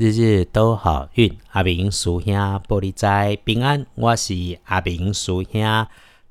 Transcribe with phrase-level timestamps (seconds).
[0.00, 2.32] 日日都好运，阿明叔兄
[2.68, 3.84] 玻璃斋平安。
[3.96, 4.32] 我是
[4.66, 5.60] 阿明叔兄。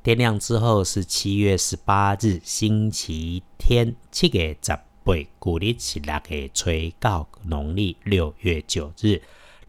[0.01, 6.69] 天亮之后是七月十八日，星期天，七月十八，古历是六月初
[7.01, 9.21] 九，农历六月九日。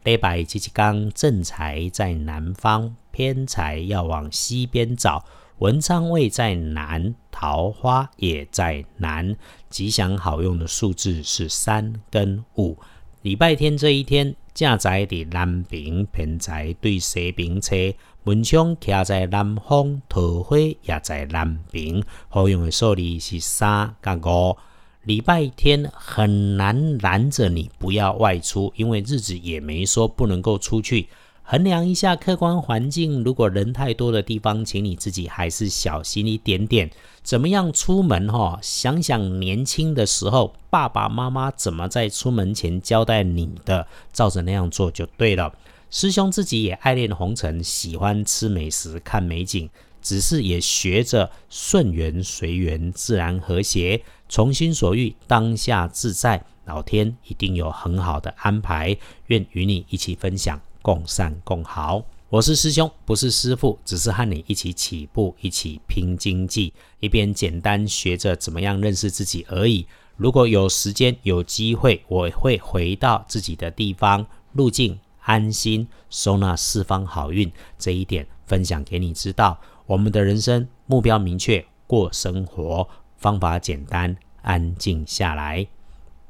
[0.04, 5.24] 礼拜七七刚正财在南方，偏财要往西边找。
[5.58, 9.36] 文昌位在南，桃花也在南。
[9.68, 12.78] 吉祥好用的数字是三跟五。
[13.22, 17.74] 礼拜天这一天，正在的南平平台对西平车，
[18.22, 22.04] 门窗徛在南方，桃花也在南平。
[22.28, 24.56] 好用的数字是三甲五。
[25.02, 31.08] 礼拜天很难拦着你不要外出，因为日子也没说不能够出去。
[31.50, 36.90] 衡量一下客观环境，如果人太多的地方，请你自己还是小心一点点。
[37.22, 38.58] 怎么样出门哈？
[38.60, 45.54] 想想年轻的时候，爸爸妈妈怎么在出门前交代你的，照着那样做就对了。
[45.90, 49.70] 师兄自己也爱恋红尘，喜欢吃美食、看美景，
[50.02, 56.44] 只是也学着顺缘随缘，自然和谐，从心所欲，当下自在。
[56.66, 58.94] 老天一定有很好的安排，
[59.28, 60.60] 愿与你一起分享。
[60.88, 69.86] 共善共好，我是师兄，不是师傅，只是和你一起起步，一起拼经济，一边简单学着怎么样认识自己而已。
[70.16, 79.60] 如果有时间有机会，我会回到自己的地方，路径安心，收纳四方好运，这一点分享给你知道。
[79.84, 85.66] 我们的人生目标明确，过生活方法简单，安静下来。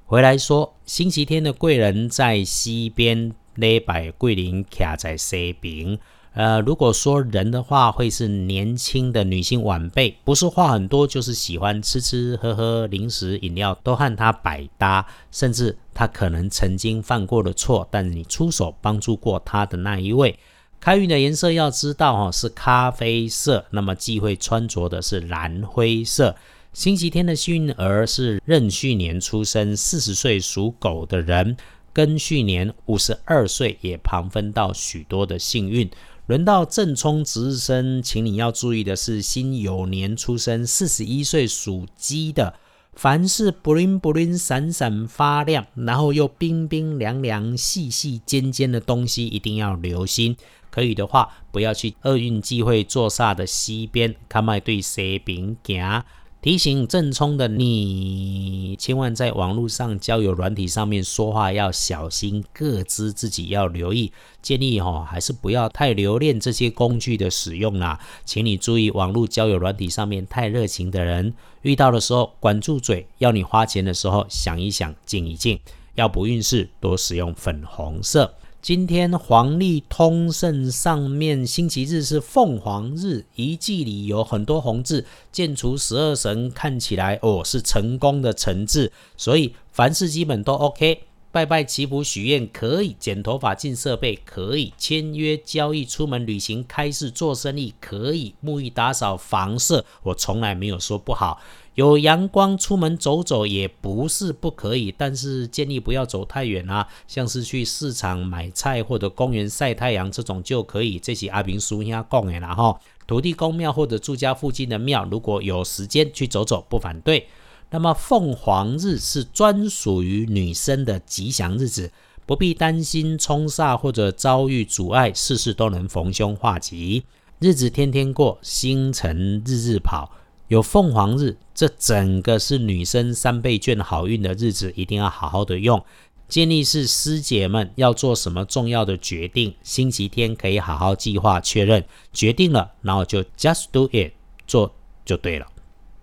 [0.05, 3.33] 回来说，星期天的贵人在西边。
[3.59, 5.99] 礼拜桂林卡在西边，
[6.33, 20.39] 呃，如果说人的话，会是年轻的女性晚辈，不是话很多，就是喜欢吃吃喝喝零食饮料，都和他百搭，甚至他可能曾经犯过的错，但你出手帮助过他的那一位。
[20.79, 26.37] 开运的颜色要知道哈，是咖啡色，那么忌讳穿着的是蓝灰色。
[26.73, 31.57] 星期天的幸运儿是壬戌年出生，四十岁属狗的人。
[31.99, 35.91] 跟去年五十二岁也旁分到许多的幸运。
[36.27, 42.55] 轮到正冲值日生，请你要注意的是，辛酉年出生，四十一岁属鸡的，
[42.93, 50.37] 凡是不灵不灵、闪闪发亮，然后又冰冰凉凉、细细尖尖的东西，一定要留心。
[50.71, 56.05] 可以的话，不要去厄运忌讳坐煞的西边，看卖对西边行。
[56.41, 64.13] 提醒正冲的你，千万在网络上交友软体上面说话要小心，各自自己要留意。
[64.41, 67.99] 建议哈，还是不要太留恋这些工具的使用啦。
[68.25, 75.59] 请你注意，网络交友软体上面太热情的人，遇到的时候管住嘴，要你花钱的时候想一想，静一静。
[75.97, 78.33] 要补运势，多使用粉红色。
[78.61, 91.05] 今天黄历通胜上面星期日是凤凰日，遗迹里有很多红字，建除十二神看起来哦是成功的成字，所以凡事基本都 OK。
[91.31, 101.41] 拜拜祈福许愿可以，剪头发进设备可以，签约交易出门旅行开市做生意可以，沐浴打扫房舍我从来没有说不好。
[101.75, 110.99] 有阳光出门走走也不是不可以，但是建议不要走太远啊，像是去市场买菜或者公园晒太阳这种就可以。
[110.99, 117.29] 这些阿平叔兄讲的啦哈，土地公庙或者住家附近的庙，如果有时间去走走不反对。
[117.71, 121.93] 那么凤凰日是专属于女生的吉祥日子，
[122.25, 127.05] 不必担心冲煞或者遭遇阻碍，事事都能逢凶化吉，
[127.39, 130.11] 日子天天过，星辰日日跑。
[130.49, 135.85] 有凤凰日，这整个是女生三倍券好运的日子，一定要好好的用。
[136.27, 141.85] 建议是师姐们要做什么重要的决定，星期天可以好好计划确认，
[142.15, 144.13] 决定了，然后就 just do it
[144.47, 144.75] 做
[145.05, 145.47] 就对了。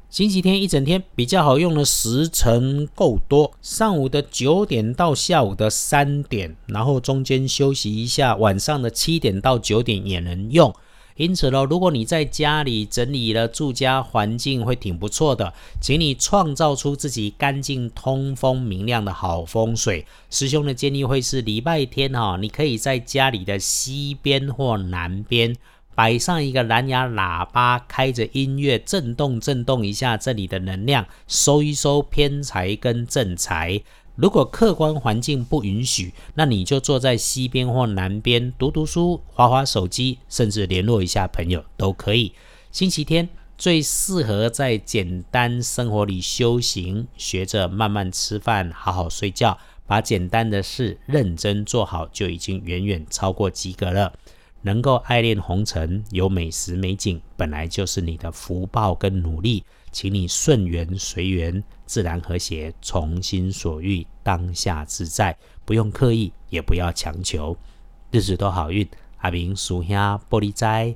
[0.09, 10.73] 星期天一整天比较好用的时辰够多，上午的九点到下午的三点，然后中间休息一下，晚上的七点到九点也能用。
[11.17, 15.53] 因此呢，如果你在家里整理了住家环境，会挺不错的。
[15.81, 20.05] 请你创造出自己干净、通风、明亮的好风水。
[20.29, 25.55] 师兄的建议会是礼拜天哈，你可以在家里的西边或南边
[25.95, 33.81] 摆上一个蓝牙喇叭，开着音乐震动震动一下这里的能量，收一收偏财跟正财。
[34.15, 42.33] 如果客观环境不允许，那你就坐在西边或南边读读书、划划手机，甚至联络一下朋友都可以。
[42.71, 49.57] 星期天最适合在简单生活里修行，学着慢慢吃饭、好好睡觉，
[49.87, 54.13] 把简单的事认真做好，就已经远远超过及格了。
[54.66, 67.56] 能够爱恋红尘，有美食美景，本来就是你的福报跟努力，请你顺缘随缘，自然和谐，从心所欲，当下自在，不用刻意，也不要强求，
[68.09, 68.90] 日子都好运。
[69.17, 70.96] 阿明属下玻璃斋，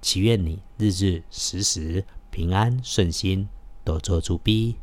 [0.00, 3.46] 祈愿你日日时时平安顺心，
[3.84, 4.76] 多做主逼。